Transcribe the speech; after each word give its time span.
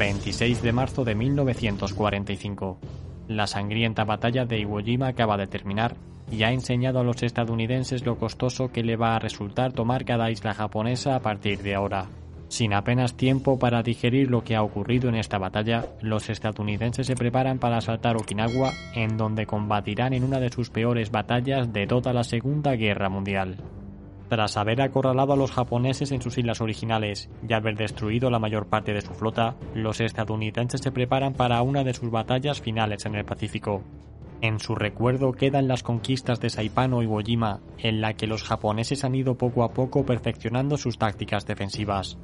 26 0.00 0.62
de 0.62 0.72
marzo 0.72 1.04
de 1.04 1.14
1945. 1.14 2.78
La 3.28 3.46
sangrienta 3.46 4.04
batalla 4.04 4.46
de 4.46 4.58
Iwo 4.58 4.80
Jima 4.80 5.08
acaba 5.08 5.36
de 5.36 5.46
terminar 5.46 5.94
y 6.32 6.42
ha 6.42 6.52
enseñado 6.52 7.00
a 7.00 7.04
los 7.04 7.22
estadounidenses 7.22 8.06
lo 8.06 8.16
costoso 8.16 8.72
que 8.72 8.82
le 8.82 8.96
va 8.96 9.14
a 9.14 9.18
resultar 9.18 9.74
tomar 9.74 10.06
cada 10.06 10.30
isla 10.30 10.54
japonesa 10.54 11.16
a 11.16 11.20
partir 11.20 11.58
de 11.58 11.74
ahora. 11.74 12.06
Sin 12.48 12.72
apenas 12.72 13.14
tiempo 13.14 13.58
para 13.58 13.82
digerir 13.82 14.30
lo 14.30 14.42
que 14.42 14.56
ha 14.56 14.62
ocurrido 14.62 15.10
en 15.10 15.16
esta 15.16 15.36
batalla, 15.36 15.84
los 16.00 16.30
estadounidenses 16.30 17.06
se 17.06 17.14
preparan 17.14 17.58
para 17.58 17.76
asaltar 17.76 18.16
Okinawa, 18.16 18.72
en 18.94 19.18
donde 19.18 19.44
combatirán 19.44 20.14
en 20.14 20.24
una 20.24 20.40
de 20.40 20.48
sus 20.48 20.70
peores 20.70 21.10
batallas 21.10 21.74
de 21.74 21.86
toda 21.86 22.14
la 22.14 22.24
Segunda 22.24 22.74
Guerra 22.74 23.10
Mundial. 23.10 23.58
Tras 24.30 24.56
haber 24.56 24.80
acorralado 24.80 25.32
a 25.32 25.36
los 25.36 25.50
japoneses 25.50 26.12
en 26.12 26.22
sus 26.22 26.38
islas 26.38 26.60
originales 26.60 27.28
y 27.46 27.52
haber 27.52 27.74
destruido 27.74 28.30
la 28.30 28.38
mayor 28.38 28.68
parte 28.68 28.92
de 28.92 29.00
su 29.00 29.12
flota, 29.12 29.56
los 29.74 30.00
estadounidenses 30.00 30.82
se 30.82 30.92
preparan 30.92 31.34
para 31.34 31.60
una 31.62 31.82
de 31.82 31.94
sus 31.94 32.12
batallas 32.12 32.60
finales 32.60 33.04
en 33.06 33.16
el 33.16 33.24
Pacífico. 33.24 33.82
En 34.40 34.60
su 34.60 34.76
recuerdo 34.76 35.32
quedan 35.32 35.66
las 35.66 35.82
conquistas 35.82 36.38
de 36.38 36.48
Saipan 36.48 36.92
o 36.92 37.02
Iwo 37.02 37.18
Jima, 37.22 37.58
en 37.78 38.00
la 38.00 38.14
que 38.14 38.28
los 38.28 38.44
japoneses 38.44 39.02
han 39.02 39.16
ido 39.16 39.34
poco 39.34 39.64
a 39.64 39.72
poco 39.72 40.06
perfeccionando 40.06 40.76
sus 40.76 40.96
tácticas 40.96 41.44
defensivas. 41.44 42.16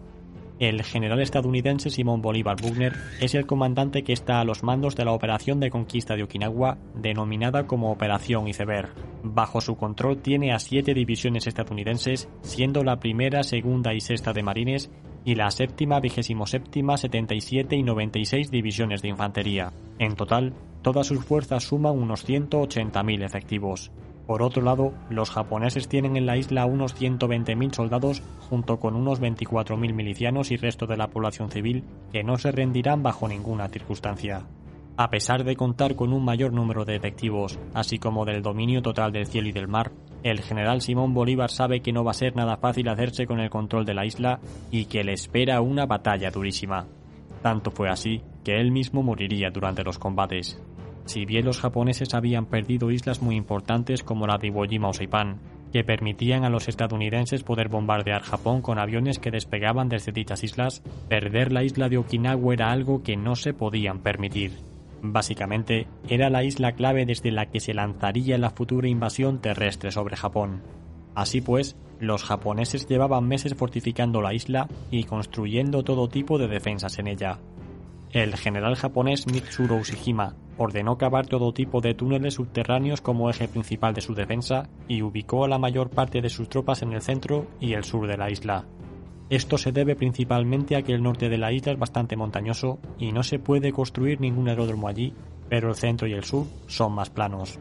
El 0.59 0.83
general 0.84 1.20
estadounidense 1.20 1.91
Simón 1.91 2.23
Bolívar 2.23 2.56
Buckner 2.60 2.95
es 3.20 3.34
el 3.34 3.45
comandante 3.45 4.02
que 4.02 4.15
está 4.15 4.41
a 4.41 4.45
los 4.45 4.62
mandos 4.62 4.96
de 4.96 5.05
la 5.05 5.12
operación 5.12 5.60
de 5.60 5.69
conquista 5.69 6.16
de 6.16 6.23
Okinawa, 6.23 6.79
denominada 6.95 7.66
como 7.66 7.92
Operación 7.92 8.48
Iceberg. 8.48 8.88
Bajo 9.23 9.60
su 9.60 9.77
control 9.77 10.23
tiene 10.23 10.55
a 10.55 10.59
siete 10.59 10.95
divisiones 10.95 11.46
estadounidenses, 11.46 12.30
siendo 12.41 12.84
la 12.84 13.01
primera, 13.01 13.42
segunda 13.42 13.92
y 13.92 14.01
sexta 14.01 14.32
de 14.32 14.42
marines, 14.42 14.91
y 15.27 15.34
la 15.34 15.51
séptima, 15.51 16.01
vigésimo 16.01 16.46
séptima, 16.46 16.96
77 16.96 17.77
y 17.77 17.82
96 17.82 18.51
divisiones 18.51 19.02
de 19.02 19.09
infantería. 19.09 19.74
En 19.98 20.15
total, 20.15 20.54
todas 20.80 21.07
sus 21.07 21.23
fuerzas 21.23 21.65
suman 21.65 21.98
unos 21.98 22.26
180.000 22.26 23.24
efectivos. 23.24 23.91
Por 24.27 24.43
otro 24.43 24.63
lado, 24.63 24.93
los 25.09 25.30
japoneses 25.30 25.88
tienen 25.88 26.16
en 26.16 26.27
la 26.27 26.37
isla 26.37 26.66
unos 26.66 27.01
120.000 27.01 27.73
soldados 27.73 28.23
junto 28.51 28.80
con 28.80 28.96
unos 28.96 29.21
24.000 29.21 29.95
milicianos 29.95 30.51
y 30.51 30.57
resto 30.57 30.87
de 30.87 30.96
la 30.96 31.09
población 31.09 31.51
civil 31.51 31.85
que 32.13 32.24
no 32.24 32.37
se 32.37 32.51
rendirán 32.51 33.04
bajo 33.04 33.29
ninguna 33.29 33.69
circunstancia. 33.69 34.47
A 34.99 35.10
pesar 35.10 35.45
de 35.45 35.57
contar 35.57 35.95
con 35.95 36.13
un 36.13 36.24
mayor 36.24 36.52
número 36.52 36.85
de 36.85 36.97
efectivos, 36.97 37.59
así 37.74 37.99
como 37.99 38.24
del 38.24 38.43
dominio 38.43 38.82
total 38.82 39.13
del 39.13 39.27
cielo 39.27 39.49
y 39.49 39.52
del 39.52 39.69
mar, 39.69 39.93
el 40.23 40.41
general 40.41 40.80
Simón 40.80 41.15
Bolívar 41.15 41.51
sabe 41.51 41.80
que 41.80 41.93
no 41.93 42.02
va 42.02 42.13
a 42.13 42.15
ser 42.15 42.35
nada 42.35 42.57
fácil 42.57 42.88
hacerse 42.88 43.27
con 43.27 43.38
el 43.38 43.51
control 43.51 43.85
de 43.85 43.95
la 43.95 44.07
isla 44.07 44.41
y 44.71 44.87
que 44.87 45.04
le 45.04 45.13
espera 45.13 45.60
una 45.60 45.87
batalla 45.87 46.30
durísima. 46.30 46.87
Tanto 47.43 47.71
fue 47.71 47.91
así 47.91 48.23
que 48.43 48.59
él 48.59 48.73
mismo 48.73 49.02
moriría 49.02 49.51
durante 49.51 49.85
los 49.85 49.99
combates. 49.99 50.60
Si 51.07 51.24
bien 51.24 51.45
los 51.45 51.60
japoneses 51.60 52.15
habían 52.15 52.46
perdido 52.46 52.90
islas 52.90 53.23
muy 53.23 53.37
importantes 53.37 54.02
como 54.02 54.26
la 54.26 54.38
de 54.38 54.49
Iwo 54.49 54.65
Jima 54.65 54.88
o 54.88 54.93
Saipan, 54.93 55.38
que 55.73 55.85
permitían 55.85 56.45
a 56.45 56.51
los 56.51 56.68
estadounidenses 56.68 57.45
poder 57.45 57.68
bombardear 57.68 58.23
Japón 58.23 58.60
con 58.60 58.79
aviones 58.79 59.21
que 59.21 59.30
despegaban 59.30 59.88
desde 59.88 60.13
dichas 60.13 60.43
islas, 60.43 60.82
perder 61.09 61.52
la 61.52 61.63
isla 61.63 61.88
de 61.88 61.98
Okinawa 61.98 62.54
era 62.54 62.73
algo 62.73 63.02
que 63.04 63.16
no 63.16 63.37
se 63.37 63.52
podían 63.52 64.00
permitir. 64.00 64.53
Básicamente, 65.00 65.87
era 66.09 66.28
la 66.28 66.43
isla 66.43 66.72
clave 66.72 67.06
desde 67.06 67.31
la 67.31 67.47
que 67.47 67.60
se 67.60 67.72
lanzaría 67.72 68.37
la 68.37 68.50
futura 68.50 68.88
invasión 68.88 69.41
terrestre 69.41 69.93
sobre 69.93 70.16
Japón. 70.16 70.62
Así 71.15 71.41
pues, 71.41 71.76
los 72.00 72.25
japoneses 72.25 72.88
llevaban 72.88 73.28
meses 73.28 73.54
fortificando 73.54 74.20
la 74.20 74.34
isla 74.34 74.69
y 74.91 75.04
construyendo 75.04 75.84
todo 75.84 76.09
tipo 76.09 76.37
de 76.38 76.48
defensas 76.48 76.98
en 76.98 77.06
ella. 77.06 77.38
El 78.10 78.37
general 78.37 78.75
japonés 78.75 79.26
Mitsuro 79.26 79.76
Ushijima 79.76 80.34
ordenó 80.59 80.99
cavar 80.99 81.26
todo 81.26 81.53
tipo 81.53 81.81
de 81.81 81.94
túneles 81.94 82.34
subterráneos 82.34 83.00
como 83.00 83.31
eje 83.31 83.48
principal 83.48 83.94
de 83.94 84.00
su 84.00 84.14
defensa 84.14 84.69
y 84.88 85.03
ubicó 85.03 85.44
a 85.44 85.48
la 85.48 85.58
mayor 85.58 85.91
parte 85.91 86.20
de 86.20 86.31
sus 86.31 86.48
tropas 86.48 86.82
en 86.82 86.92
el 86.92 87.03
centro 87.03 87.47
y 87.60 87.75
el 87.75 87.84
sur 87.84 88.06
de 88.06 88.16
la 88.16 88.31
isla. 88.31 88.64
Esto 89.28 89.58
se 89.58 89.72
debe 89.72 89.97
principalmente 89.97 90.76
a 90.76 90.82
que 90.82 90.92
el 90.92 91.03
norte 91.03 91.28
de 91.28 91.38
la 91.38 91.53
isla 91.53 91.72
es 91.72 91.78
bastante 91.78 92.16
montañoso 92.16 92.78
y 92.98 93.10
no 93.10 93.22
se 93.25 93.41
puede 93.41 93.72
construir 93.72 94.20
ningún 94.20 94.48
aeródromo 94.48 94.86
allí, 94.86 95.12
pero 95.48 95.69
el 95.69 95.75
centro 95.75 96.06
y 96.06 96.12
el 96.12 96.25
sur 96.25 96.47
son 96.66 96.92
más 96.92 97.10
planos. 97.10 97.58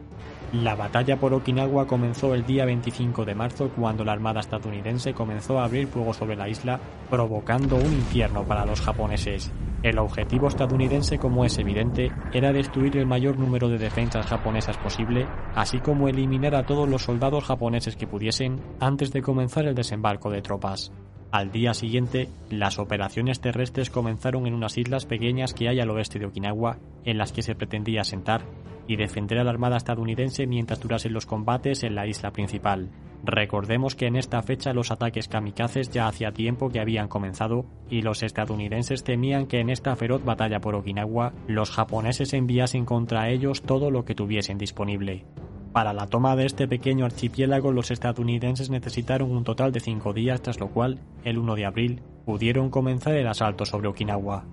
La 0.52 0.76
batalla 0.76 1.18
por 1.18 1.34
Okinawa 1.34 1.86
comenzó 1.88 2.34
el 2.34 2.46
día 2.46 2.64
25 2.64 3.24
de 3.24 3.34
marzo 3.34 3.70
cuando 3.70 4.04
la 4.04 4.12
Armada 4.12 4.40
estadounidense 4.40 5.12
comenzó 5.12 5.58
a 5.58 5.64
abrir 5.64 5.88
fuego 5.88 6.14
sobre 6.14 6.36
la 6.36 6.48
isla, 6.48 6.78
provocando 7.10 7.74
un 7.76 7.92
infierno 7.92 8.44
para 8.44 8.64
los 8.64 8.80
japoneses. 8.80 9.50
El 9.86 10.00
objetivo 10.00 10.48
estadounidense, 10.48 11.16
como 11.16 11.44
es 11.44 11.58
evidente, 11.58 12.10
era 12.32 12.52
destruir 12.52 12.96
el 12.96 13.06
mayor 13.06 13.38
número 13.38 13.68
de 13.68 13.78
defensas 13.78 14.26
japonesas 14.26 14.76
posible, 14.78 15.28
así 15.54 15.78
como 15.78 16.08
eliminar 16.08 16.56
a 16.56 16.66
todos 16.66 16.88
los 16.88 17.02
soldados 17.02 17.44
japoneses 17.44 17.94
que 17.94 18.08
pudiesen 18.08 18.60
antes 18.80 19.12
de 19.12 19.22
comenzar 19.22 19.64
el 19.64 19.76
desembarco 19.76 20.28
de 20.28 20.42
tropas. 20.42 20.90
Al 21.30 21.52
día 21.52 21.72
siguiente, 21.72 22.28
las 22.50 22.80
operaciones 22.80 23.38
terrestres 23.38 23.88
comenzaron 23.88 24.48
en 24.48 24.54
unas 24.54 24.76
islas 24.76 25.06
pequeñas 25.06 25.54
que 25.54 25.68
hay 25.68 25.78
al 25.78 25.90
oeste 25.90 26.18
de 26.18 26.26
Okinawa, 26.26 26.78
en 27.04 27.16
las 27.16 27.30
que 27.30 27.42
se 27.42 27.54
pretendía 27.54 28.00
asentar 28.00 28.42
y 28.86 28.96
defender 28.96 29.38
a 29.38 29.44
la 29.44 29.50
Armada 29.50 29.76
estadounidense 29.76 30.46
mientras 30.46 30.80
durasen 30.80 31.12
los 31.12 31.26
combates 31.26 31.82
en 31.82 31.94
la 31.94 32.06
isla 32.06 32.32
principal. 32.32 32.90
Recordemos 33.24 33.94
que 33.94 34.06
en 34.06 34.16
esta 34.16 34.42
fecha 34.42 34.72
los 34.72 34.90
ataques 34.90 35.28
kamikazes 35.28 35.90
ya 35.90 36.06
hacía 36.06 36.32
tiempo 36.32 36.68
que 36.68 36.80
habían 36.80 37.08
comenzado 37.08 37.66
y 37.90 38.02
los 38.02 38.22
estadounidenses 38.22 39.02
temían 39.02 39.46
que 39.46 39.60
en 39.60 39.70
esta 39.70 39.96
feroz 39.96 40.24
batalla 40.24 40.60
por 40.60 40.74
Okinawa 40.74 41.32
los 41.48 41.70
japoneses 41.70 42.34
enviasen 42.34 42.84
contra 42.84 43.30
ellos 43.30 43.62
todo 43.62 43.90
lo 43.90 44.04
que 44.04 44.14
tuviesen 44.14 44.58
disponible. 44.58 45.24
Para 45.72 45.92
la 45.92 46.06
toma 46.06 46.36
de 46.36 46.46
este 46.46 46.68
pequeño 46.68 47.04
archipiélago 47.04 47.70
los 47.70 47.90
estadounidenses 47.90 48.70
necesitaron 48.70 49.30
un 49.30 49.44
total 49.44 49.72
de 49.72 49.80
cinco 49.80 50.14
días, 50.14 50.40
tras 50.40 50.58
lo 50.58 50.68
cual, 50.68 51.00
el 51.22 51.36
1 51.36 51.54
de 51.54 51.66
abril, 51.66 52.02
pudieron 52.24 52.70
comenzar 52.70 53.14
el 53.14 53.26
asalto 53.26 53.66
sobre 53.66 53.88
Okinawa. 53.88 54.46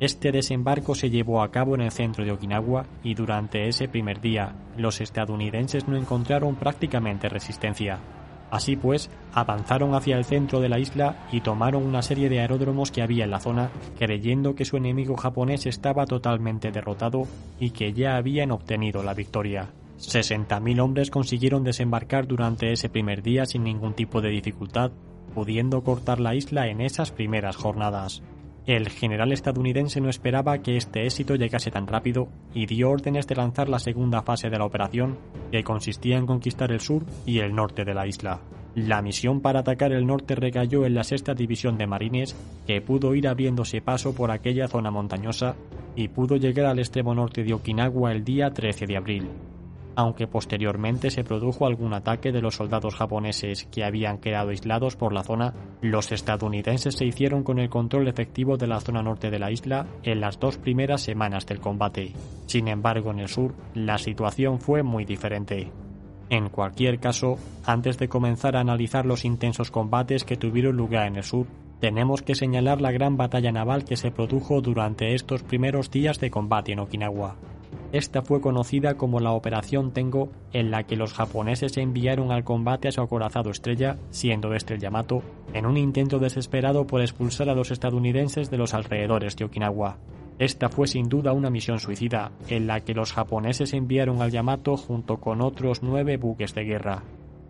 Este 0.00 0.32
desembarco 0.32 0.94
se 0.94 1.10
llevó 1.10 1.42
a 1.42 1.50
cabo 1.50 1.74
en 1.74 1.82
el 1.82 1.90
centro 1.90 2.24
de 2.24 2.32
Okinawa 2.32 2.86
y 3.04 3.12
durante 3.12 3.68
ese 3.68 3.86
primer 3.86 4.22
día 4.22 4.54
los 4.78 5.02
estadounidenses 5.02 5.88
no 5.88 5.96
encontraron 5.98 6.56
prácticamente 6.56 7.28
resistencia. 7.28 7.98
Así 8.50 8.76
pues, 8.76 9.10
avanzaron 9.34 9.94
hacia 9.94 10.16
el 10.16 10.24
centro 10.24 10.58
de 10.60 10.70
la 10.70 10.78
isla 10.78 11.28
y 11.30 11.42
tomaron 11.42 11.84
una 11.84 12.00
serie 12.00 12.30
de 12.30 12.40
aeródromos 12.40 12.90
que 12.90 13.02
había 13.02 13.24
en 13.24 13.30
la 13.30 13.40
zona, 13.40 13.70
creyendo 13.98 14.54
que 14.54 14.64
su 14.64 14.78
enemigo 14.78 15.18
japonés 15.18 15.66
estaba 15.66 16.06
totalmente 16.06 16.72
derrotado 16.72 17.24
y 17.60 17.70
que 17.70 17.92
ya 17.92 18.16
habían 18.16 18.52
obtenido 18.52 19.02
la 19.02 19.12
victoria. 19.12 19.68
60.000 19.98 20.80
hombres 20.80 21.10
consiguieron 21.10 21.62
desembarcar 21.62 22.26
durante 22.26 22.72
ese 22.72 22.88
primer 22.88 23.22
día 23.22 23.44
sin 23.44 23.64
ningún 23.64 23.92
tipo 23.92 24.22
de 24.22 24.30
dificultad, 24.30 24.92
pudiendo 25.34 25.84
cortar 25.84 26.20
la 26.20 26.34
isla 26.34 26.68
en 26.68 26.80
esas 26.80 27.12
primeras 27.12 27.56
jornadas. 27.56 28.22
El 28.70 28.88
general 28.88 29.32
estadounidense 29.32 30.00
no 30.00 30.08
esperaba 30.08 30.58
que 30.58 30.76
este 30.76 31.04
éxito 31.04 31.34
llegase 31.34 31.72
tan 31.72 31.88
rápido 31.88 32.28
y 32.54 32.66
dio 32.66 32.88
órdenes 32.88 33.26
de 33.26 33.34
lanzar 33.34 33.68
la 33.68 33.80
segunda 33.80 34.22
fase 34.22 34.48
de 34.48 34.58
la 34.58 34.64
operación, 34.64 35.18
que 35.50 35.64
consistía 35.64 36.16
en 36.16 36.24
conquistar 36.24 36.70
el 36.70 36.78
sur 36.78 37.04
y 37.26 37.40
el 37.40 37.52
norte 37.52 37.84
de 37.84 37.94
la 37.94 38.06
isla. 38.06 38.42
La 38.76 39.02
misión 39.02 39.40
para 39.40 39.58
atacar 39.58 39.90
el 39.90 40.06
norte 40.06 40.36
recayó 40.36 40.86
en 40.86 40.94
la 40.94 41.02
sexta 41.02 41.34
división 41.34 41.78
de 41.78 41.88
marines, 41.88 42.36
que 42.64 42.80
pudo 42.80 43.12
ir 43.16 43.26
abriéndose 43.26 43.80
paso 43.80 44.14
por 44.14 44.30
aquella 44.30 44.68
zona 44.68 44.92
montañosa 44.92 45.56
y 45.96 46.06
pudo 46.06 46.36
llegar 46.36 46.66
al 46.66 46.78
extremo 46.78 47.12
norte 47.12 47.42
de 47.42 47.54
Okinawa 47.54 48.12
el 48.12 48.22
día 48.22 48.50
13 48.50 48.86
de 48.86 48.96
abril 48.96 49.28
aunque 49.96 50.26
posteriormente 50.26 51.10
se 51.10 51.24
produjo 51.24 51.66
algún 51.66 51.94
ataque 51.94 52.32
de 52.32 52.40
los 52.40 52.56
soldados 52.56 52.94
japoneses 52.94 53.66
que 53.70 53.84
habían 53.84 54.18
quedado 54.18 54.50
aislados 54.50 54.96
por 54.96 55.12
la 55.12 55.22
zona, 55.22 55.54
los 55.80 56.12
estadounidenses 56.12 56.94
se 56.94 57.04
hicieron 57.04 57.42
con 57.42 57.58
el 57.58 57.68
control 57.70 58.08
efectivo 58.08 58.56
de 58.56 58.66
la 58.66 58.80
zona 58.80 59.02
norte 59.02 59.30
de 59.30 59.38
la 59.38 59.50
isla 59.50 59.86
en 60.02 60.20
las 60.20 60.38
dos 60.38 60.58
primeras 60.58 61.02
semanas 61.02 61.46
del 61.46 61.60
combate. 61.60 62.12
Sin 62.46 62.68
embargo, 62.68 63.10
en 63.10 63.20
el 63.20 63.28
sur, 63.28 63.54
la 63.74 63.98
situación 63.98 64.60
fue 64.60 64.82
muy 64.82 65.04
diferente. 65.04 65.70
En 66.30 66.48
cualquier 66.48 67.00
caso, 67.00 67.38
antes 67.66 67.98
de 67.98 68.08
comenzar 68.08 68.56
a 68.56 68.60
analizar 68.60 69.04
los 69.04 69.24
intensos 69.24 69.70
combates 69.70 70.24
que 70.24 70.36
tuvieron 70.36 70.76
lugar 70.76 71.08
en 71.08 71.16
el 71.16 71.24
sur, 71.24 71.46
tenemos 71.80 72.22
que 72.22 72.34
señalar 72.34 72.80
la 72.80 72.92
gran 72.92 73.16
batalla 73.16 73.50
naval 73.50 73.84
que 73.84 73.96
se 73.96 74.10
produjo 74.10 74.60
durante 74.60 75.14
estos 75.14 75.42
primeros 75.42 75.90
días 75.90 76.20
de 76.20 76.30
combate 76.30 76.72
en 76.72 76.80
Okinawa. 76.80 77.36
Esta 77.92 78.22
fue 78.22 78.40
conocida 78.40 78.94
como 78.94 79.18
la 79.18 79.32
Operación 79.32 79.90
Tengo, 79.90 80.28
en 80.52 80.70
la 80.70 80.84
que 80.84 80.94
los 80.94 81.12
japoneses 81.12 81.76
enviaron 81.76 82.30
al 82.30 82.44
combate 82.44 82.86
a 82.86 82.92
su 82.92 83.00
acorazado 83.00 83.50
estrella, 83.50 83.98
siendo 84.10 84.54
este 84.54 84.74
el 84.74 84.80
Yamato, 84.80 85.22
en 85.54 85.66
un 85.66 85.76
intento 85.76 86.20
desesperado 86.20 86.86
por 86.86 87.00
expulsar 87.00 87.48
a 87.48 87.54
los 87.54 87.72
estadounidenses 87.72 88.48
de 88.48 88.58
los 88.58 88.74
alrededores 88.74 89.34
de 89.36 89.44
Okinawa. 89.44 89.98
Esta 90.38 90.68
fue 90.68 90.86
sin 90.86 91.08
duda 91.08 91.32
una 91.32 91.50
misión 91.50 91.80
suicida, 91.80 92.30
en 92.46 92.68
la 92.68 92.80
que 92.80 92.94
los 92.94 93.12
japoneses 93.12 93.72
enviaron 93.72 94.22
al 94.22 94.30
Yamato 94.30 94.76
junto 94.76 95.16
con 95.16 95.40
otros 95.40 95.82
nueve 95.82 96.16
buques 96.16 96.54
de 96.54 96.64
guerra. 96.64 97.02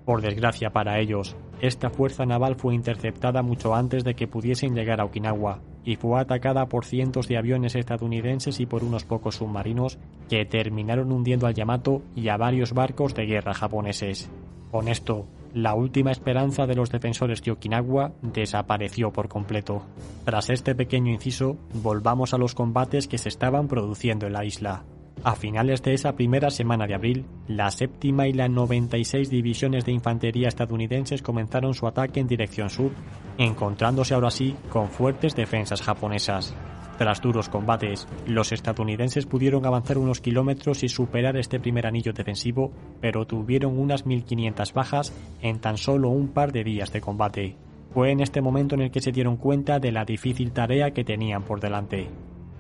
Por 0.06 0.22
desgracia 0.22 0.70
para 0.70 0.98
ellos, 1.00 1.36
esta 1.60 1.90
fuerza 1.90 2.24
naval 2.24 2.56
fue 2.56 2.74
interceptada 2.74 3.42
mucho 3.42 3.74
antes 3.74 4.04
de 4.04 4.14
que 4.14 4.26
pudiesen 4.26 4.74
llegar 4.74 5.02
a 5.02 5.04
Okinawa, 5.04 5.60
y 5.84 5.96
fue 5.96 6.20
atacada 6.20 6.66
por 6.66 6.84
cientos 6.84 7.28
de 7.28 7.38
aviones 7.38 7.74
estadounidenses 7.74 8.60
y 8.60 8.66
por 8.66 8.84
unos 8.84 9.04
pocos 9.04 9.36
submarinos 9.36 9.98
que 10.28 10.44
terminaron 10.44 11.12
hundiendo 11.12 11.46
al 11.46 11.54
Yamato 11.54 12.02
y 12.14 12.28
a 12.28 12.36
varios 12.36 12.72
barcos 12.72 13.14
de 13.14 13.26
guerra 13.26 13.54
japoneses. 13.54 14.30
Con 14.70 14.88
esto, 14.88 15.26
la 15.52 15.74
última 15.74 16.12
esperanza 16.12 16.66
de 16.66 16.76
los 16.76 16.90
defensores 16.90 17.42
de 17.42 17.50
Okinawa 17.50 18.12
desapareció 18.22 19.12
por 19.12 19.28
completo. 19.28 19.82
Tras 20.24 20.48
este 20.48 20.76
pequeño 20.76 21.12
inciso, 21.12 21.56
volvamos 21.74 22.34
a 22.34 22.38
los 22.38 22.54
combates 22.54 23.08
que 23.08 23.18
se 23.18 23.28
estaban 23.28 23.66
produciendo 23.66 24.26
en 24.26 24.34
la 24.34 24.44
isla. 24.44 24.84
A 25.22 25.34
finales 25.34 25.82
de 25.82 25.92
esa 25.92 26.14
primera 26.16 26.48
semana 26.48 26.86
de 26.86 26.94
abril, 26.94 27.26
la 27.46 27.70
séptima 27.70 28.26
y 28.26 28.32
la 28.32 28.48
96 28.48 29.28
divisiones 29.28 29.84
de 29.84 29.92
infantería 29.92 30.48
estadounidenses 30.48 31.20
comenzaron 31.20 31.74
su 31.74 31.86
ataque 31.86 32.20
en 32.20 32.26
dirección 32.26 32.70
sur, 32.70 32.92
encontrándose 33.36 34.14
ahora 34.14 34.30
sí 34.30 34.56
con 34.70 34.88
fuertes 34.88 35.36
defensas 35.36 35.82
japonesas. 35.82 36.54
Tras 36.96 37.20
duros 37.20 37.50
combates, 37.50 38.08
los 38.26 38.52
estadounidenses 38.52 39.26
pudieron 39.26 39.66
avanzar 39.66 39.98
unos 39.98 40.22
kilómetros 40.22 40.82
y 40.84 40.88
superar 40.88 41.36
este 41.36 41.60
primer 41.60 41.86
anillo 41.86 42.14
defensivo, 42.14 42.72
pero 43.02 43.26
tuvieron 43.26 43.78
unas 43.78 44.06
1.500 44.06 44.72
bajas 44.72 45.12
en 45.42 45.60
tan 45.60 45.76
solo 45.76 46.08
un 46.08 46.28
par 46.28 46.50
de 46.50 46.64
días 46.64 46.92
de 46.92 47.02
combate. 47.02 47.56
Fue 47.92 48.10
en 48.10 48.20
este 48.20 48.40
momento 48.40 48.74
en 48.74 48.82
el 48.82 48.90
que 48.90 49.00
se 49.00 49.12
dieron 49.12 49.36
cuenta 49.36 49.80
de 49.80 49.92
la 49.92 50.06
difícil 50.06 50.52
tarea 50.52 50.92
que 50.92 51.04
tenían 51.04 51.42
por 51.42 51.60
delante. 51.60 52.08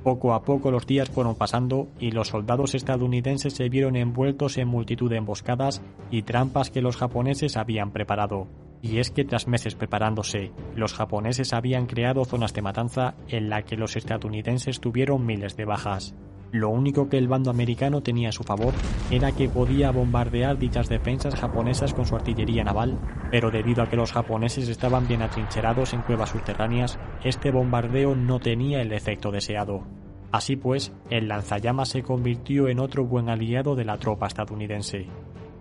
Poco 0.02 0.32
a 0.32 0.42
poco 0.42 0.70
los 0.70 0.86
días 0.86 1.10
fueron 1.10 1.34
pasando 1.34 1.88
y 1.98 2.12
los 2.12 2.28
soldados 2.28 2.74
estadounidenses 2.74 3.52
se 3.52 3.68
vieron 3.68 3.96
envueltos 3.96 4.56
en 4.56 4.68
multitud 4.68 5.10
de 5.10 5.16
emboscadas 5.16 5.82
y 6.10 6.22
trampas 6.22 6.70
que 6.70 6.80
los 6.80 6.96
japoneses 6.96 7.58
habían 7.58 7.90
preparado. 7.90 8.46
Y 8.82 8.98
es 8.98 9.10
que 9.10 9.24
tras 9.24 9.46
meses 9.46 9.74
preparándose, 9.74 10.52
los 10.74 10.94
japoneses 10.94 11.52
habían 11.52 11.86
creado 11.86 12.24
zonas 12.24 12.54
de 12.54 12.62
matanza 12.62 13.14
en 13.28 13.50
la 13.50 13.62
que 13.62 13.76
los 13.76 13.96
estadounidenses 13.96 14.80
tuvieron 14.80 15.26
miles 15.26 15.56
de 15.56 15.66
bajas. 15.66 16.14
Lo 16.52 16.68
único 16.68 17.08
que 17.08 17.16
el 17.16 17.28
bando 17.28 17.50
americano 17.50 18.02
tenía 18.02 18.30
a 18.30 18.32
su 18.32 18.42
favor 18.42 18.74
era 19.10 19.30
que 19.30 19.48
podía 19.48 19.92
bombardear 19.92 20.58
dichas 20.58 20.88
defensas 20.88 21.36
japonesas 21.36 21.94
con 21.94 22.06
su 22.06 22.16
artillería 22.16 22.64
naval, 22.64 22.98
pero 23.30 23.52
debido 23.52 23.84
a 23.84 23.88
que 23.88 23.96
los 23.96 24.12
japoneses 24.12 24.68
estaban 24.68 25.06
bien 25.06 25.22
atrincherados 25.22 25.92
en 25.92 26.02
cuevas 26.02 26.30
subterráneas, 26.30 26.98
este 27.22 27.52
bombardeo 27.52 28.16
no 28.16 28.40
tenía 28.40 28.82
el 28.82 28.92
efecto 28.92 29.30
deseado. 29.30 29.86
Así 30.32 30.56
pues, 30.56 30.92
el 31.08 31.28
lanzallamas 31.28 31.90
se 31.90 32.02
convirtió 32.02 32.68
en 32.68 32.80
otro 32.80 33.04
buen 33.04 33.28
aliado 33.28 33.76
de 33.76 33.84
la 33.84 33.98
tropa 33.98 34.26
estadounidense. 34.26 35.06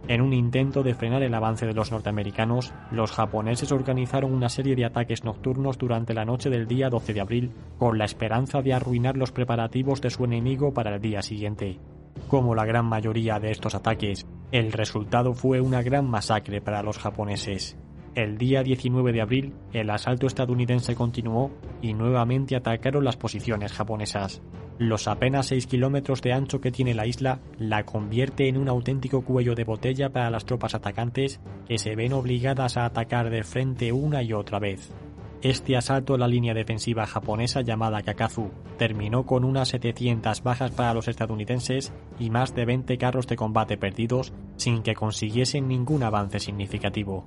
En 0.10 0.22
un 0.22 0.34
intento 0.34 0.82
de 0.82 0.96
frenar 0.96 1.22
el 1.22 1.36
avance 1.36 1.68
de 1.68 1.76
los 1.76 1.92
norteamericanos, 1.92 2.74
los 2.90 3.12
japoneses 3.12 3.72
organizaron 3.72 4.34
una 4.34 4.50
serie 4.50 4.76
de 4.76 4.84
ataques 4.84 5.24
nocturnos 5.24 5.78
durante 5.78 6.16
la 6.16 6.26
noche 6.26 6.50
del 6.50 6.66
día 6.66 6.90
12 6.90 7.14
de 7.14 7.22
abril, 7.22 7.52
con 7.78 8.00
la 8.00 8.06
esperanza 8.06 8.64
de 8.64 8.74
arruinar 8.74 9.16
los 9.16 9.32
preparativos 9.32 10.02
de 10.02 10.10
su 10.10 10.26
enemigo 10.26 10.74
para 10.74 10.96
el 10.96 11.00
día 11.00 11.22
siguiente. 11.22 11.78
Como 12.28 12.56
la 12.56 12.66
gran 12.66 12.88
mayoría 12.88 13.40
de 13.40 13.52
estos 13.52 13.76
ataques, 13.76 14.26
el 14.52 14.72
resultado 14.72 15.36
fue 15.36 15.62
una 15.62 15.84
gran 15.84 16.10
masacre 16.10 16.60
para 16.60 16.82
los 16.82 16.98
japoneses. 16.98 17.78
El 18.20 18.38
día 18.38 18.64
19 18.64 19.14
de 19.14 19.22
abril, 19.22 19.54
el 19.72 19.90
asalto 19.90 20.28
estadounidense 20.28 20.94
continuó 20.94 21.52
y 21.82 21.94
nuevamente 21.94 22.58
atacaron 22.58 23.06
las 23.06 23.16
posiciones 23.16 23.72
japonesas. 23.72 24.42
Los 24.78 25.08
apenas 25.08 25.46
6 25.46 25.68
kilómetros 25.68 26.22
de 26.22 26.34
ancho 26.34 26.60
que 26.60 26.70
tiene 26.70 26.94
la 26.94 27.08
isla 27.08 27.40
la 27.58 27.86
convierte 27.86 28.50
en 28.50 28.58
un 28.58 28.68
auténtico 28.68 29.24
cuello 29.24 29.56
de 29.56 29.64
botella 29.64 30.10
para 30.10 30.30
las 30.30 30.44
tropas 30.44 30.76
atacantes 30.76 31.40
que 31.66 31.78
se 31.78 31.96
ven 31.96 32.12
obligadas 32.12 32.76
a 32.76 32.84
atacar 32.84 33.30
de 33.30 33.44
frente 33.44 33.94
una 33.94 34.22
y 34.22 34.34
otra 34.34 34.60
vez. 34.60 34.92
Este 35.42 35.78
asalto 35.78 36.16
a 36.16 36.18
la 36.18 36.28
línea 36.28 36.54
defensiva 36.54 37.06
japonesa 37.06 37.62
llamada 37.62 38.02
Kakazu 38.02 38.52
terminó 38.78 39.26
con 39.26 39.46
unas 39.46 39.70
700 39.70 40.44
bajas 40.44 40.72
para 40.72 40.94
los 40.94 41.08
estadounidenses 41.08 41.94
y 42.20 42.32
más 42.32 42.54
de 42.54 42.66
20 42.66 42.98
carros 42.98 43.28
de 43.28 43.38
combate 43.38 43.78
perdidos 43.78 44.34
sin 44.58 44.84
que 44.84 44.94
consiguiesen 44.94 45.70
ningún 45.70 46.04
avance 46.04 46.40
significativo. 46.40 47.26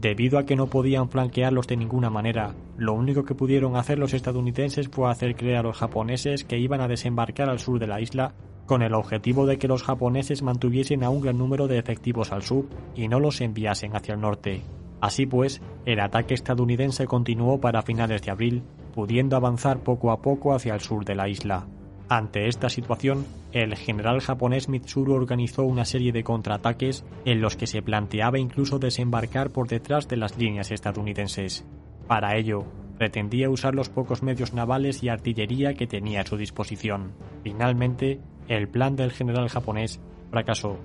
Debido 0.00 0.38
a 0.38 0.44
que 0.44 0.56
no 0.56 0.66
podían 0.66 1.08
flanquearlos 1.08 1.66
de 1.68 1.76
ninguna 1.78 2.10
manera, 2.10 2.54
lo 2.76 2.92
único 2.92 3.24
que 3.24 3.34
pudieron 3.34 3.76
hacer 3.76 3.98
los 3.98 4.12
estadounidenses 4.12 4.90
fue 4.90 5.10
hacer 5.10 5.36
creer 5.36 5.56
a 5.56 5.62
los 5.62 5.78
japoneses 5.78 6.44
que 6.44 6.58
iban 6.58 6.82
a 6.82 6.88
desembarcar 6.88 7.48
al 7.48 7.60
sur 7.60 7.78
de 7.78 7.86
la 7.86 8.00
isla 8.00 8.34
con 8.66 8.82
el 8.82 8.92
objetivo 8.92 9.46
de 9.46 9.58
que 9.58 9.68
los 9.68 9.82
japoneses 9.82 10.42
mantuviesen 10.42 11.02
a 11.02 11.08
un 11.08 11.22
gran 11.22 11.38
número 11.38 11.66
de 11.66 11.78
efectivos 11.78 12.30
al 12.30 12.42
sur 12.42 12.66
y 12.94 13.08
no 13.08 13.20
los 13.20 13.40
enviasen 13.40 13.96
hacia 13.96 14.14
el 14.14 14.20
norte. 14.20 14.62
Así 15.00 15.24
pues, 15.24 15.62
el 15.86 16.00
ataque 16.00 16.34
estadounidense 16.34 17.06
continuó 17.06 17.58
para 17.58 17.80
finales 17.80 18.20
de 18.20 18.30
abril, 18.30 18.64
pudiendo 18.94 19.36
avanzar 19.36 19.78
poco 19.78 20.10
a 20.10 20.20
poco 20.20 20.52
hacia 20.54 20.74
el 20.74 20.80
sur 20.80 21.06
de 21.06 21.14
la 21.14 21.28
isla. 21.28 21.66
Ante 22.08 22.46
esta 22.46 22.68
situación, 22.68 23.26
el 23.52 23.74
general 23.74 24.20
japonés 24.20 24.68
Mitsuru 24.68 25.14
organizó 25.14 25.64
una 25.64 25.84
serie 25.84 26.12
de 26.12 26.22
contraataques 26.22 27.04
en 27.24 27.40
los 27.40 27.56
que 27.56 27.66
se 27.66 27.82
planteaba 27.82 28.38
incluso 28.38 28.78
desembarcar 28.78 29.50
por 29.50 29.66
detrás 29.66 30.06
de 30.06 30.16
las 30.16 30.38
líneas 30.38 30.70
estadounidenses. 30.70 31.66
Para 32.06 32.36
ello, 32.36 32.64
pretendía 32.96 33.50
usar 33.50 33.74
los 33.74 33.88
pocos 33.88 34.22
medios 34.22 34.54
navales 34.54 35.02
y 35.02 35.08
artillería 35.08 35.74
que 35.74 35.88
tenía 35.88 36.20
a 36.20 36.26
su 36.26 36.36
disposición. 36.36 37.12
Finalmente, 37.42 38.20
el 38.46 38.68
plan 38.68 38.94
del 38.94 39.10
general 39.10 39.48
japonés 39.48 40.00
fracasó. 40.30 40.78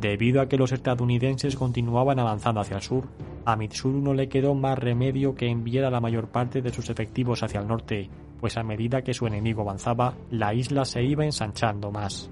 Debido 0.00 0.40
a 0.40 0.48
que 0.48 0.56
los 0.56 0.70
estadounidenses 0.70 1.56
continuaban 1.56 2.20
avanzando 2.20 2.60
hacia 2.60 2.76
el 2.76 2.82
sur, 2.82 3.08
a 3.44 3.56
Mitsuru 3.56 4.00
no 4.00 4.14
le 4.14 4.28
quedó 4.28 4.54
más 4.54 4.78
remedio 4.78 5.34
que 5.34 5.48
enviar 5.48 5.84
a 5.84 5.90
la 5.90 6.00
mayor 6.00 6.28
parte 6.28 6.62
de 6.62 6.72
sus 6.72 6.88
efectivos 6.90 7.42
hacia 7.42 7.60
el 7.60 7.66
norte, 7.66 8.08
pues 8.40 8.56
a 8.56 8.62
medida 8.62 9.02
que 9.02 9.14
su 9.14 9.26
enemigo 9.26 9.62
avanzaba, 9.62 10.14
la 10.30 10.54
isla 10.54 10.84
se 10.84 11.02
iba 11.02 11.24
ensanchando 11.24 11.90
más. 11.90 12.30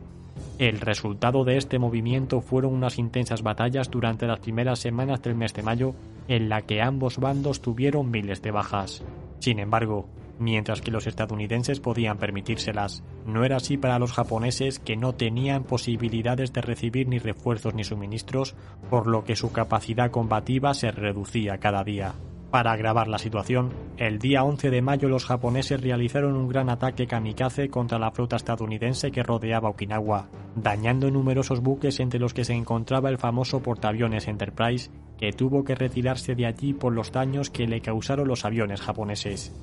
El 0.59 0.81
resultado 0.81 1.45
de 1.45 1.57
este 1.57 1.79
movimiento 1.79 2.41
fueron 2.41 2.75
unas 2.75 2.99
intensas 2.99 3.43
batallas 3.43 3.91
durante 3.91 4.27
las 4.27 4.41
primeras 4.41 4.79
semanas 4.79 5.23
del 5.23 5.35
mes 5.35 5.55
de 5.55 5.63
mayo, 5.63 5.95
en 6.29 6.49
la 6.49 6.63
que 6.63 6.83
ambos 6.83 7.19
bandos 7.19 7.61
tuvieron 7.61 8.11
miles 8.11 8.43
de 8.43 8.51
bajas. 8.51 9.03
Sin 9.41 9.59
embargo, 9.59 10.07
mientras 10.39 10.81
que 10.81 10.91
los 10.91 11.07
estadounidenses 11.07 11.81
podían 11.81 12.19
permitírselas. 12.19 13.03
No 13.27 13.45
era 13.45 13.57
así 13.57 13.77
para 13.77 13.99
los 13.99 14.13
japoneses 14.13 14.79
que 14.79 14.97
no 14.97 15.15
tenían 15.15 15.65
posibilidades 15.65 16.53
de 16.53 16.61
recibir 16.61 17.09
ni 17.09 17.19
refuerzos 17.19 17.75
ni 17.75 17.85
suministros, 17.85 18.55
por 18.91 19.07
lo 19.07 19.25
que 19.25 19.37
su 19.37 19.53
capacidad 19.53 20.11
combativa 20.11 20.75
se 20.75 20.91
reducía 20.91 21.59
cada 21.59 21.85
día. 21.85 22.15
Para 22.53 22.73
agravar 22.73 23.09
la 23.09 23.17
situación, 23.17 23.73
el 23.97 24.19
día 24.19 24.45
11 24.45 24.69
de 24.69 24.83
mayo 24.83 25.09
los 25.09 25.25
japoneses 25.25 25.81
realizaron 25.81 26.37
un 26.37 26.49
gran 26.49 26.69
ataque 26.69 27.07
kamikaze 27.07 27.71
contra 27.71 27.99
la 27.99 28.11
flota 28.11 28.37
estadounidense 28.37 29.11
que 29.11 29.23
rodeaba 29.23 29.71
Okinawa, 29.71 30.29
dañando 30.55 31.11
numerosos 31.11 31.63
buques 31.63 31.99
entre 31.99 32.21
los 32.21 32.35
que 32.35 32.45
se 32.45 32.53
encontraba 32.53 33.09
el 33.09 33.17
famoso 33.17 33.63
portaaviones 33.63 34.29
Enterprise, 34.29 34.91
que 35.17 35.33
tuvo 35.33 35.65
que 35.65 35.75
retirarse 35.75 36.35
de 36.35 36.45
allí 36.45 36.75
por 36.75 36.93
los 36.93 37.11
daños 37.11 37.49
que 37.49 37.67
le 37.67 37.81
causaron 37.81 38.29
los 38.29 38.45
aviones 38.45 38.83
japoneses. 38.83 39.57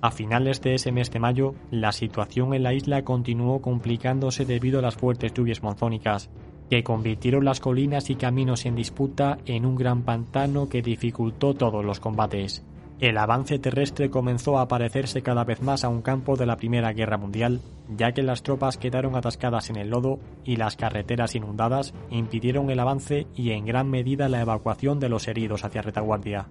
A 0.00 0.10
finales 0.10 0.60
de 0.62 0.74
ese 0.74 0.90
mes 0.90 1.12
de 1.12 1.20
mayo, 1.20 1.54
la 1.70 1.92
situación 1.92 2.54
en 2.54 2.64
la 2.64 2.74
isla 2.74 3.04
continuó 3.04 3.62
complicándose 3.62 4.44
debido 4.44 4.80
a 4.80 4.82
las 4.82 4.96
fuertes 4.96 5.32
lluvias 5.32 5.62
monzónicas, 5.62 6.28
que 6.72 6.82
convirtieron 6.82 7.44
las 7.44 7.60
colinas 7.60 8.08
y 8.08 8.14
caminos 8.14 8.64
en 8.64 8.76
disputa 8.76 9.36
en 9.44 9.66
un 9.66 9.76
gran 9.76 10.04
pantano 10.04 10.70
que 10.70 10.80
dificultó 10.80 11.52
todos 11.52 11.84
los 11.84 12.00
combates. 12.00 12.64
El 12.98 13.18
avance 13.18 13.58
terrestre 13.58 14.08
comenzó 14.08 14.58
a 14.58 14.68
parecerse 14.68 15.20
cada 15.20 15.44
vez 15.44 15.60
más 15.60 15.84
a 15.84 15.90
un 15.90 16.00
campo 16.00 16.34
de 16.34 16.46
la 16.46 16.56
Primera 16.56 16.94
Guerra 16.94 17.18
Mundial, 17.18 17.60
ya 17.94 18.12
que 18.12 18.22
las 18.22 18.42
tropas 18.42 18.78
quedaron 18.78 19.16
atascadas 19.16 19.68
en 19.68 19.76
el 19.76 19.90
lodo 19.90 20.18
y 20.46 20.56
las 20.56 20.76
carreteras 20.76 21.34
inundadas 21.34 21.92
impidieron 22.08 22.70
el 22.70 22.80
avance 22.80 23.26
y 23.36 23.50
en 23.50 23.66
gran 23.66 23.90
medida 23.90 24.30
la 24.30 24.40
evacuación 24.40 24.98
de 24.98 25.10
los 25.10 25.28
heridos 25.28 25.66
hacia 25.66 25.82
retaguardia. 25.82 26.48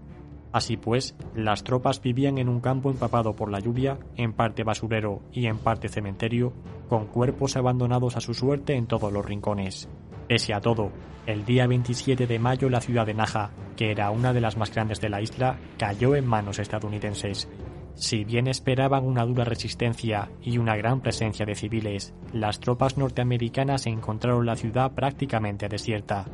Así 0.52 0.78
pues, 0.78 1.16
las 1.34 1.64
tropas 1.64 2.00
vivían 2.00 2.38
en 2.38 2.48
un 2.48 2.60
campo 2.60 2.92
empapado 2.92 3.36
por 3.36 3.50
la 3.50 3.60
lluvia, 3.60 3.98
en 4.18 4.34
parte 4.34 4.64
basurero 4.64 5.24
y 5.34 5.48
en 5.48 5.58
parte 5.58 5.90
cementerio, 5.90 6.54
con 6.90 7.08
cuerpos 7.08 7.58
abandonados 7.58 8.18
a 8.18 8.22
su 8.22 8.36
suerte 8.36 8.76
en 8.76 8.86
todos 8.86 9.12
los 9.12 9.26
rincones. 9.26 9.90
Pese 10.32 10.54
a 10.54 10.62
todo, 10.62 10.94
el 11.26 11.44
día 11.44 11.68
27 11.68 12.26
de 12.26 12.40
mayo 12.40 12.70
la 12.70 12.80
ciudad 12.80 13.06
de 13.06 13.14
Naja, 13.14 13.52
que 13.76 13.92
era 13.92 14.12
una 14.12 14.32
de 14.32 14.40
las 14.40 14.56
más 14.56 14.74
grandes 14.74 15.02
de 15.02 15.10
la 15.10 15.22
isla, 15.22 15.60
cayó 15.78 16.16
en 16.16 16.26
manos 16.26 16.58
estadounidenses. 16.58 17.50
Si 17.96 18.24
bien 18.24 18.48
esperaban 18.48 19.06
una 19.06 19.26
dura 19.26 19.44
resistencia 19.44 20.32
y 20.42 20.58
una 20.58 20.78
gran 20.78 21.02
presencia 21.02 21.46
de 21.46 21.56
civiles, 21.56 22.14
las 22.32 22.62
tropas 22.62 22.98
norteamericanas 22.98 23.88
encontraron 23.88 24.46
la 24.46 24.56
ciudad 24.56 24.94
prácticamente 24.94 25.68
desierta, 25.68 26.28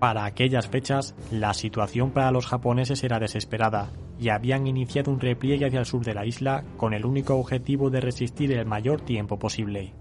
para 0.00 0.24
aquellas 0.24 0.66
fechas, 0.66 1.14
la 1.30 1.52
situación 1.52 2.10
para 2.12 2.30
los 2.30 2.46
japoneses 2.46 3.04
era 3.04 3.18
desesperada 3.18 3.90
y 4.18 4.30
habían 4.30 4.66
iniciado 4.66 5.12
un 5.12 5.20
repliegue 5.20 5.66
hacia 5.66 5.80
el 5.80 5.84
sur 5.84 6.02
de 6.02 6.14
la 6.14 6.24
isla 6.24 6.64
con 6.78 6.94
el 6.94 7.04
único 7.04 7.34
objetivo 7.34 7.90
de 7.90 8.00
resistir 8.00 8.50
el 8.52 8.64
mayor 8.64 9.02
tiempo 9.02 9.38
posible. 9.38 9.92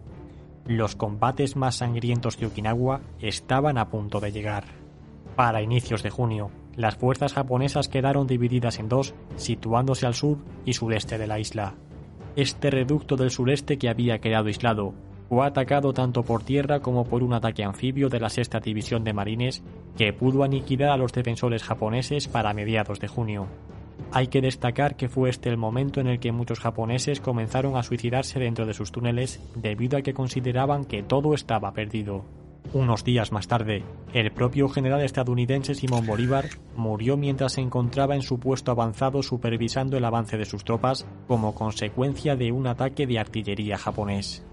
Los 0.70 0.96
combates 0.96 1.56
más 1.56 1.78
sangrientos 1.78 2.38
de 2.38 2.46
Okinawa 2.46 3.02
estaban 3.20 3.80
a 3.80 3.90
punto 3.90 4.20
de 4.20 4.32
llegar. 4.32 4.66
Para 5.36 5.64
inicios 5.64 6.04
de 6.04 6.12
junio, 6.12 6.52
las 6.76 6.96
fuerzas 6.96 7.34
japonesas 7.34 7.88
quedaron 7.88 8.28
divididas 8.28 8.78
en 8.78 8.88
dos, 8.88 9.16
situándose 9.36 10.06
al 10.06 10.14
sur 10.14 10.38
y 10.66 10.74
sureste 10.74 11.18
de 11.18 11.26
la 11.26 11.40
isla. 11.40 11.74
este 12.36 12.70
reducto 12.70 13.16
del 13.16 13.32
sureste 13.32 13.80
que 13.80 13.90
había 13.90 14.20
quedado 14.20 14.46
aislado. 14.46 14.94
Fue 15.28 15.44
atacado 15.44 15.92
tanto 15.92 16.22
por 16.22 16.44
tierra 16.44 16.82
como 16.82 17.04
por 17.04 17.24
un 17.24 17.34
ataque 17.34 17.64
anfibio 17.64 18.08
de 18.10 18.20
la 18.20 18.30
sexta 18.30 18.60
división 18.60 19.04
de 19.04 19.14
marines 19.14 19.64
que 19.98 20.14
pudo 20.14 20.44
aniquilar 20.44 20.92
a 20.92 20.98
los 20.98 21.12
defensores 21.12 21.64
japoneses 21.64 22.28
para 22.28 22.54
mediados 22.54 23.00
de 23.00 23.08
junio. 23.08 23.48
Hay 24.12 24.28
que 24.28 24.42
destacar 24.42 24.96
que 24.96 25.10
fue 25.10 25.30
este 25.30 25.50
el 25.50 25.58
momento 25.58 26.02
en 26.02 26.08
el 26.08 26.20
que 26.20 26.32
muchos 26.32 26.60
japoneses 26.60 27.22
comenzaron 27.22 27.78
a 27.78 27.84
suicidarse 27.84 28.40
dentro 28.40 28.66
de 28.66 28.74
sus 28.74 28.92
túneles 28.92 29.40
debido 29.56 29.98
a 29.98 30.02
que 30.02 30.14
consideraban 30.14 30.86
que 30.86 31.04
todo 31.04 31.34
estaba 31.34 31.74
perdido. 31.74 32.26
Unos 32.74 33.04
días 33.04 33.32
más 33.32 33.48
tarde, 33.48 33.84
el 34.14 34.32
propio 34.32 34.70
general 34.70 35.02
estadounidense 35.02 35.74
Simón 35.74 36.06
Bolívar 36.06 36.46
murió 36.76 37.18
mientras 37.18 37.54
se 37.54 37.62
encontraba 37.62 38.16
en 38.16 38.22
su 38.22 38.40
puesto 38.40 38.72
avanzado 38.72 39.24
supervisando 39.24 39.98
el 39.98 40.06
avance 40.06 40.38
de 40.38 40.46
sus 40.46 40.64
tropas 40.64 41.08
como 41.28 41.56
consecuencia 41.56 42.36
de 42.36 42.52
un 42.52 42.68
ataque 42.68 43.08
de 43.08 43.18
artillería 43.18 43.78
japonés. 43.78 44.46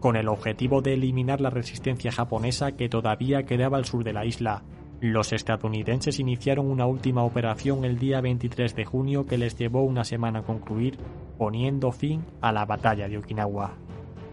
Con 0.00 0.16
el 0.16 0.28
objetivo 0.28 0.82
de 0.82 0.94
eliminar 0.94 1.40
la 1.40 1.50
resistencia 1.50 2.12
japonesa 2.12 2.72
que 2.72 2.88
todavía 2.88 3.44
quedaba 3.44 3.78
al 3.78 3.84
sur 3.84 4.04
de 4.04 4.12
la 4.12 4.26
isla 4.26 4.62
los 5.02 5.32
estadounidenses 5.32 6.20
iniciaron 6.20 6.70
una 6.70 6.86
última 6.86 7.24
operación 7.24 7.84
el 7.84 7.98
día 7.98 8.20
23 8.20 8.76
de 8.76 8.84
junio 8.84 9.26
que 9.26 9.36
les 9.36 9.58
llevó 9.58 9.82
una 9.82 10.04
semana 10.04 10.38
a 10.38 10.42
concluir, 10.44 10.96
poniendo 11.36 11.90
fin 11.90 12.24
a 12.40 12.52
la 12.52 12.64
batalla 12.66 13.08
de 13.08 13.18
Okinawa. 13.18 13.74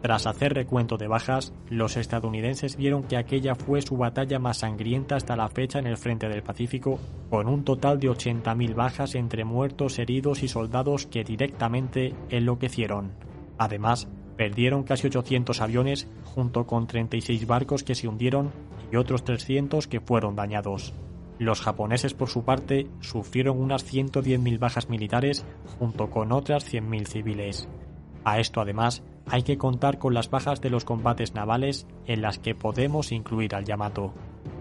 Tras 0.04 0.28
hacer 0.28 0.54
recuento 0.54 0.96
de 0.98 1.08
bajas, 1.08 1.56
los 1.72 1.98
estadounidenses 1.98 2.76
vieron 2.76 3.02
que 3.02 3.18
aquella 3.18 3.56
fue 3.56 3.82
su 3.82 3.98
batalla 3.98 4.38
más 4.38 4.60
sangrienta 4.60 5.16
hasta 5.16 5.36
la 5.36 5.50
fecha 5.50 5.80
en 5.80 5.88
el 5.88 5.98
frente 5.98 6.30
del 6.30 6.44
Pacífico, 6.44 7.00
con 7.32 7.48
un 7.48 7.64
total 7.64 8.00
de 8.00 8.12
80.000 8.12 8.76
bajas 8.76 9.16
entre 9.16 9.46
muertos, 9.46 9.98
heridos 9.98 10.44
y 10.44 10.50
soldados 10.50 11.08
que 11.08 11.24
directamente 11.24 12.14
enloquecieron. 12.30 13.14
Además, 13.58 14.08
perdieron 14.38 14.84
casi 14.84 15.08
800 15.08 15.62
aviones 15.62 16.08
junto 16.26 16.68
con 16.68 16.86
36 16.86 17.48
barcos 17.48 17.84
que 17.84 17.96
se 17.96 18.08
hundieron 18.08 18.52
y 18.92 18.96
otros 18.96 19.24
300 19.24 19.88
que 19.88 20.00
fueron 20.00 20.36
dañados. 20.36 20.94
Los 21.40 21.62
japoneses, 21.62 22.14
por 22.14 22.28
su 22.28 22.44
parte, 22.44 22.88
sufrieron 23.00 23.60
unas 23.60 23.92
110.000 23.92 24.60
bajas 24.60 24.90
militares 24.90 25.46
junto 25.78 26.10
con 26.10 26.32
otras 26.34 26.72
100.000 26.72 27.08
civiles. 27.08 27.70
A 28.26 28.40
esto 28.40 28.60
además 28.60 29.04
hay 29.26 29.44
que 29.44 29.58
contar 29.58 30.00
con 30.00 30.14
las 30.14 30.30
bajas 30.30 30.60
de 30.60 30.70
los 30.70 30.84
combates 30.84 31.34
navales 31.34 31.88
en 32.08 32.22
las 32.22 32.40
que 32.40 32.56
podemos 32.56 33.12
incluir 33.12 33.56
al 33.56 33.64
Yamato. 33.64 34.14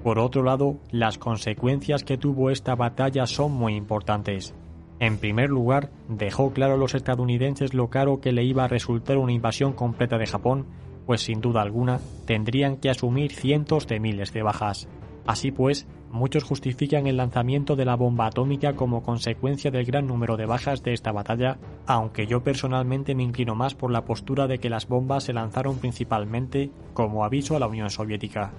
Por 0.04 0.18
otro 0.18 0.42
lado, 0.42 0.78
las 0.90 1.18
consecuencias 1.18 2.04
que 2.04 2.16
tuvo 2.16 2.50
esta 2.50 2.76
batalla 2.76 3.26
son 3.26 3.52
muy 3.52 3.75
importantes. 3.75 4.54
En 5.00 5.18
primer 5.18 5.49
lugar, 5.49 5.90
dejó 6.08 6.52
claro 6.52 6.75
a 6.75 6.78
los 6.78 6.94
estadounidenses 6.94 7.75
lo 7.75 7.88
caro 7.88 8.20
que 8.20 8.32
le 8.32 8.44
iba 8.44 8.64
a 8.64 8.68
resultar 8.68 9.16
una 9.16 9.32
invasión 9.32 9.73
completa 9.73 10.18
de 10.18 10.26
Japón 10.26 10.66
pues 11.09 11.23
sin 11.23 11.41
duda 11.41 11.62
alguna 11.62 12.00
tendrían 12.27 12.77
que 12.77 12.91
asumir 12.91 13.33
cientos 13.33 13.87
de 13.87 13.99
miles 13.99 14.35
de 14.35 14.43
bajas. 14.43 14.91
Así 15.27 15.50
pues, 15.50 15.87
muchos 16.11 16.45
justifican 16.45 17.07
el 17.07 17.17
lanzamiento 17.17 17.77
de 17.77 17.87
la 17.87 17.97
bomba 17.97 18.27
atómica 18.27 18.75
como 18.75 19.03
consecuencia 19.03 19.71
del 19.71 19.87
gran 19.87 20.07
número 20.07 20.37
de 20.37 20.45
bajas 20.45 20.83
de 20.83 20.93
esta 20.93 21.11
batalla, 21.11 21.57
aunque 21.87 22.27
yo 22.27 22.43
personalmente 22.43 23.15
me 23.15 23.23
inclino 23.23 23.55
más 23.55 23.75
por 23.75 23.91
la 23.91 24.05
postura 24.05 24.47
de 24.47 24.59
que 24.59 24.69
las 24.69 24.87
bombas 24.87 25.25
se 25.25 25.33
lanzaron 25.33 25.79
principalmente 25.79 26.73
como 26.93 27.25
aviso 27.25 27.57
a 27.57 27.59
la 27.59 27.69
Unión 27.69 27.88
Soviética. 27.88 28.53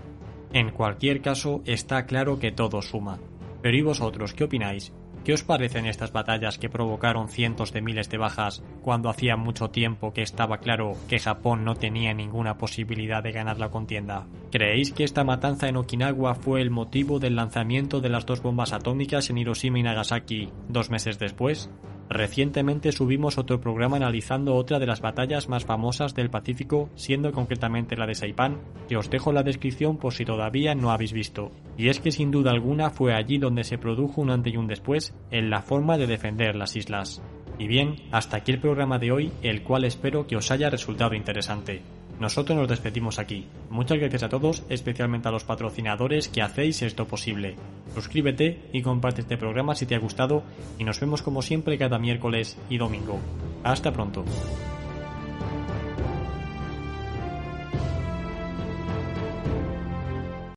En 0.52 0.72
cualquier 0.72 1.22
caso, 1.22 1.62
está 1.66 2.08
claro 2.08 2.40
que 2.40 2.52
todo 2.52 2.82
suma. 2.82 3.20
Pero 3.62 3.78
¿y 3.78 3.84
vosotros 3.84 4.34
qué 4.34 4.46
opináis? 4.46 4.92
¿Qué 5.24 5.34
os 5.34 5.44
parecen 5.44 5.86
estas 5.86 6.12
batallas 6.12 6.58
que 6.58 6.70
provocaron 6.70 7.28
cientos 7.28 7.74
de 7.74 7.82
miles 7.82 8.10
de 8.10 8.18
bajas 8.18 8.64
cuando 8.82 9.10
hacía 9.10 9.36
mucho 9.36 9.70
tiempo 9.70 10.14
que 10.14 10.22
estaba 10.22 10.60
claro 10.60 10.94
que 11.08 11.20
Japón 11.20 11.66
no 11.66 11.76
tenía 11.76 12.14
ninguna 12.14 12.58
posibilidad 12.58 13.22
de 13.22 13.32
ganar 13.32 13.60
la 13.60 13.70
contienda? 13.70 14.28
¿Creéis 14.52 14.92
que 14.92 15.04
esta 15.04 15.24
matanza 15.24 15.68
en 15.68 15.78
Okinawa 15.78 16.36
fue 16.36 16.62
el 16.62 16.72
motivo 16.72 17.20
del 17.20 17.36
lanzamiento 17.36 18.02
de 18.02 18.10
las 18.10 18.26
dos 18.26 18.42
bombas 18.42 18.74
atómicas 18.74 19.30
en 19.30 19.38
Hiroshima 19.38 19.80
y 19.80 19.84
Nagasaki 19.84 20.50
dos 20.68 20.90
meses 20.90 21.20
después? 21.20 21.70
Recientemente 22.10 22.92
subimos 22.92 23.38
otro 23.38 23.62
programa 23.62 23.98
analizando 23.98 24.56
otra 24.56 24.80
de 24.80 24.88
las 24.88 25.00
batallas 25.00 25.48
más 25.48 25.64
famosas 25.64 26.16
del 26.16 26.32
Pacífico, 26.32 26.90
siendo 26.96 27.32
concretamente 27.32 27.96
la 27.96 28.08
de 28.08 28.16
Saipan, 28.16 28.58
que 28.88 28.98
os 28.98 29.12
dejo 29.12 29.30
en 29.30 29.36
la 29.36 29.44
descripción 29.44 29.98
por 29.98 30.14
si 30.14 30.26
todavía 30.26 30.74
no 30.74 30.90
habéis 30.90 31.14
visto. 31.14 31.52
Y 31.78 31.90
es 31.90 32.00
que 32.00 32.12
sin 32.12 32.32
duda 32.32 32.50
alguna 32.50 32.90
fue 32.90 33.14
allí 33.14 33.38
donde 33.38 33.64
se 33.64 33.78
produjo 33.78 34.22
un 34.22 34.32
antes 34.32 34.54
y 34.54 34.58
un 34.58 34.66
después 34.66 35.16
en 35.30 35.52
la 35.52 35.62
forma 35.62 36.00
de 36.00 36.08
defender 36.08 36.56
las 36.56 36.76
islas. 36.76 37.22
Y 37.60 37.68
bien, 37.68 37.98
hasta 38.12 38.38
aquí 38.38 38.54
el 38.54 38.60
programa 38.60 38.98
de 38.98 39.12
hoy, 39.12 39.32
el 39.44 39.62
cual 39.62 39.84
espero 39.84 40.26
que 40.26 40.36
os 40.36 40.50
haya 40.50 40.72
resultado 40.72 41.14
interesante. 41.14 41.84
Nosotros 42.20 42.58
nos 42.58 42.68
despedimos 42.68 43.18
aquí. 43.18 43.48
Muchas 43.70 43.98
gracias 43.98 44.24
a 44.24 44.30
todos, 44.30 44.64
especialmente 44.70 45.30
a 45.30 45.32
los 45.32 45.46
patrocinadores 45.46 46.28
que 46.28 46.42
hacéis 46.42 46.82
esto 46.82 47.08
posible. 47.08 47.56
Suscríbete 47.94 48.70
y 48.74 48.82
comparte 48.82 49.22
este 49.22 49.38
programa 49.38 49.76
si 49.76 49.86
te 49.86 49.96
ha 49.96 50.00
gustado 50.00 50.44
y 50.78 50.84
nos 50.84 51.00
vemos 51.00 51.22
como 51.22 51.42
siempre 51.42 51.78
cada 51.78 51.98
miércoles 51.98 52.58
y 52.70 52.78
domingo. 52.78 53.20
Hasta 53.64 53.94
pronto. 53.94 54.26